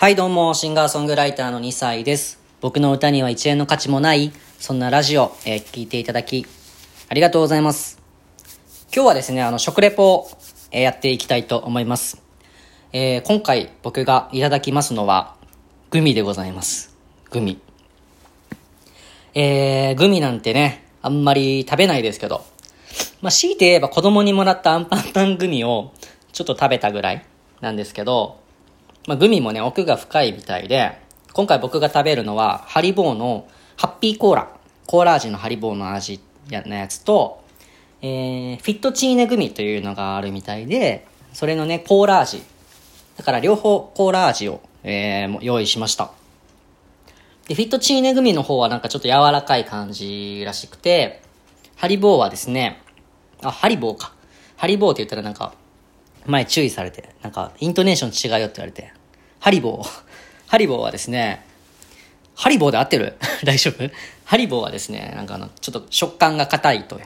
[0.00, 2.38] はいどうも、シンガーソングライターの2歳です。
[2.60, 4.30] 僕の歌には1円の価値もない、
[4.60, 6.46] そんなラジオ、えー聞いていただき、
[7.08, 8.00] ありがとうございます。
[8.94, 10.28] 今日はですね、あの、食レポを、
[10.70, 12.22] えーやっていきたいと思います。
[12.92, 15.34] えー今回僕がいただきますのは、
[15.90, 16.96] グミでございます。
[17.30, 17.60] グミ。
[19.34, 22.44] えー、グミなんてね、あんまり食べないですけど、
[23.20, 25.92] まあ、強いて言えば子供にもらったアンパンマングミを
[26.30, 27.26] ちょっと食べたぐらい
[27.60, 28.46] なんですけど、
[29.08, 31.00] まあ、グミもね、奥が深いみたいで、
[31.32, 34.48] 今回僕が食べるのは、ハリボーのハッピーコーラ、
[34.86, 37.42] コーラ味のハリボーの味やのやつと、
[38.02, 42.42] えー、フィットチーネグミというのがあるみたいで、それのね、コーラ味。
[43.16, 46.10] だから両方コーラ味を、えー用意しました。
[47.46, 51.22] で、フィットチーネグミの方はなんかちょっと柔らかい感じらしくて、
[51.76, 52.82] ハリボーはですね、
[53.42, 54.12] あ、ハリボーか。
[54.58, 55.54] ハリボーって言ったらなんか、
[56.28, 58.92] 前注意されて、なんか、イントネーション違うよって言われて、
[59.40, 60.02] ハリボー。
[60.46, 61.44] ハリボーはですね、
[62.34, 63.16] ハリボーで合ってる？
[63.44, 63.90] 大丈夫？
[64.24, 67.00] ハリボーはですね、なんかあの、ちょっと食感が硬いと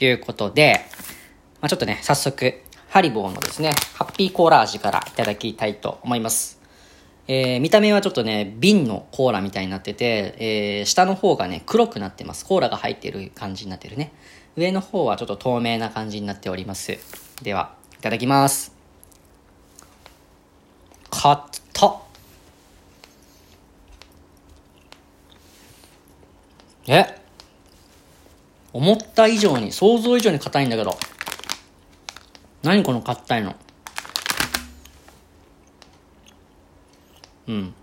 [0.00, 0.84] いうことで、
[1.60, 6.58] まあ、ちょっとね、早速、ハリボーのですね、ハッピーコーラ味からいただきたいと思います。
[7.28, 12.44] えー見た目はちょっとね、瓶のコーラみたいになってて、えー下の方がね、黒くなってます。
[12.46, 14.12] コーラが入ってる感じになってるね。
[14.56, 16.98] 上の方はちょっと透明な感じになっております。
[17.42, 18.72] では、ただきます。
[21.08, 21.96] かった。
[26.88, 27.06] え？
[28.72, 30.98] 思った以上に、想像以上に硬いんだけど。
[32.64, 33.54] 何この硬いの？
[37.46, 37.74] うん。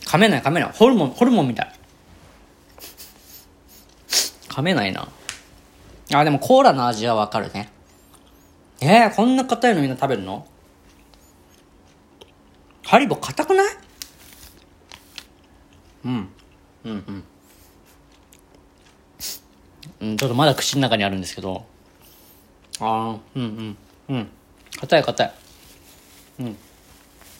[0.00, 0.72] 噛めない噛めない。
[0.72, 1.72] ホルモン、ホルモンみたい。
[4.48, 5.06] 噛めないな。
[6.14, 7.70] あ、でもコーラの味はわかるね。
[8.80, 10.46] えー、こんな硬いのみんな食べるの？
[12.84, 13.76] ハリボ硬くない？
[16.04, 16.28] うん。
[16.84, 17.24] うんうん。
[20.00, 21.66] うん、ちょっとまだ口の中にあるんですけど。
[22.80, 23.76] ああ、うんうん。
[24.08, 24.28] うん。
[24.78, 25.32] 硬い硬い。
[26.40, 26.56] うん。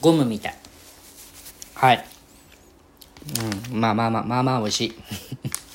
[0.01, 0.57] ゴムみたい。
[1.75, 2.05] はい。
[3.71, 3.81] うん。
[3.81, 4.95] まあまあまあ、まあまあ美味しい。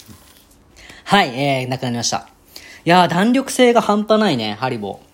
[1.05, 2.27] はい、えー、なくなりました。
[2.85, 5.12] いやー、弾力性が半端ないね、ハリボー。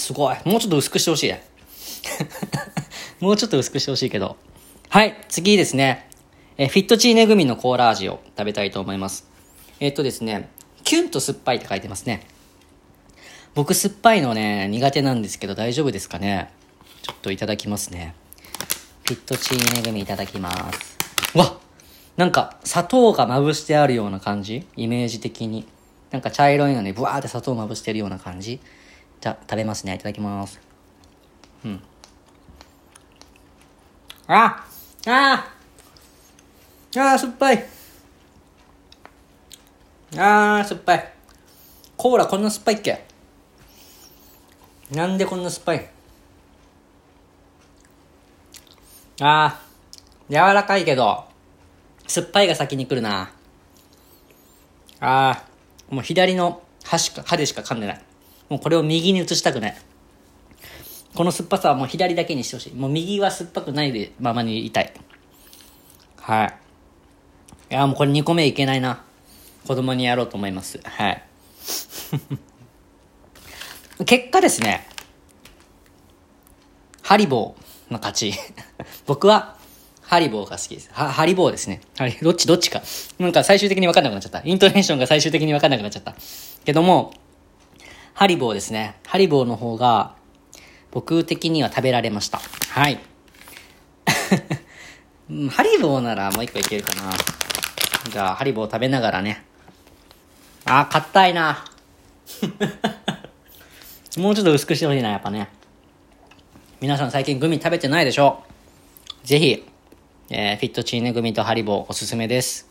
[0.00, 0.36] すごい。
[0.44, 1.34] もうちょっと薄くしてほしい。
[3.20, 4.36] もうちょっと薄くしてほしいけど。
[4.88, 6.08] はい、次ですね。
[6.56, 9.28] えフィットチーネグミのコーラ味を食べたいと思います。
[9.78, 10.48] えっとですね、
[10.84, 12.26] キュンと酸っぱいって書いてますね。
[13.54, 16.50] 僕酸っぱいのね、苦手なんですけど大丈夫ですかね？
[17.02, 18.14] ちょっといただきますね。
[19.04, 20.96] フィットチーネグミいただきます。
[21.34, 21.58] うわ
[22.16, 24.66] なんか砂糖がまぶしてあるような感じ？
[24.76, 25.66] イメージ的に。
[26.10, 28.60] なんか茶色いのにブワーって砂糖まぶしてるような感じ？
[29.20, 29.94] じゃあ、食べますね。
[29.94, 30.60] いただきます。
[31.64, 31.82] うん。
[34.26, 34.64] あ
[35.06, 35.52] あ
[36.96, 37.64] ああ酸っぱい
[40.16, 41.12] ああ酸っぱい
[41.96, 43.04] コーラこんな酸っぱいっけ？
[44.92, 45.90] なんでこんな酸っぱい？
[49.20, 49.60] ああ
[50.28, 51.24] 柔らかいけど
[52.06, 53.32] 酸っぱいが先に来るな
[55.00, 55.44] ああ
[55.92, 58.00] もう左の歯しか歯でしか噛んでない
[58.50, 59.76] もうこれを右に移したくない。
[61.14, 62.74] この酸っぱさはもう左だけにしてほしい。
[62.74, 64.92] もう右は酸っぱくないでままにいたい。
[66.16, 66.54] はい。
[67.70, 69.04] いやもうこれ2個目いけないな。
[69.66, 70.80] 子供にやろうと思います。
[70.82, 71.22] はい。
[74.04, 74.86] 結果ですね。
[77.02, 78.34] ハリボーの勝ち。
[79.06, 79.56] 僕は
[80.00, 80.90] ハリボーが好きです。
[80.92, 81.82] はハリボーですね。
[81.96, 82.82] ハリどっちどっちか。
[83.20, 84.42] なんか最終的に分かんなくなっちゃった。
[84.44, 86.16] イントネーションが最終的に分かんなくなっちゃった。
[86.64, 87.14] けども
[88.20, 88.96] ハリボーですね。
[89.06, 90.14] ハリボーの方が
[90.90, 92.38] 僕的には食べられました。
[92.68, 93.00] はい。
[95.48, 97.12] ハリボーならもう一個いけるかな。
[98.10, 99.42] じゃあハリボー食べながらね。
[100.66, 101.64] あー硬いな。
[104.18, 105.48] もうちょっと薄くしてほしいなやっぱね。
[106.82, 108.42] 皆さん最近グミ食べてないでしょ？
[109.24, 109.64] ぜひ、
[110.28, 112.68] えーフィットチーネグミとハリボーおすすめです。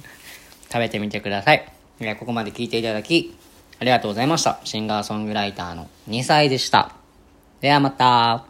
[0.72, 1.70] 食べてみてください、
[2.18, 3.36] ここまで聞いていただき
[3.80, 4.58] ありがとうございました。
[4.64, 6.92] シンガーソングライターの2歳でした。
[7.60, 8.47] ではまた。